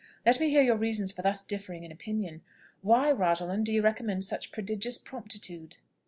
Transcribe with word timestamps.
Let 0.25 0.39
me 0.39 0.49
hear 0.49 0.63
your 0.63 0.77
reasons 0.77 1.11
for 1.11 1.21
thus 1.21 1.43
differing 1.43 1.83
in 1.83 1.91
opinion? 1.91 2.41
Why, 2.81 3.11
Rosalind, 3.11 3.67
do 3.67 3.71
you 3.71 3.83
recommend 3.83 4.23
such 4.23 4.51
prodigious 4.51 4.97
promptitude?" 4.97 5.77